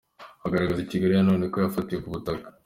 [0.45, 2.47] Agaragaza Kigali ya none yo yafatiwe ku butaka.